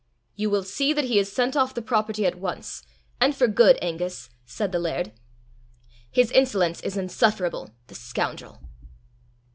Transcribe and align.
"You 0.35 0.49
will 0.49 0.63
see 0.63 0.93
that 0.93 1.03
he 1.05 1.19
is 1.19 1.31
sent 1.31 1.55
off 1.55 1.75
the 1.75 1.81
property 1.83 2.25
at 2.25 2.33
once 2.39 2.81
and 3.19 3.35
for 3.35 3.47
good, 3.47 3.77
Angus," 3.83 4.31
said 4.47 4.71
the 4.71 4.79
laird. 4.79 5.11
"His 6.09 6.31
insolence 6.31 6.81
is 6.81 6.97
insufferable. 6.97 7.69
The 7.85 7.93
scoundrel!" 7.93 8.63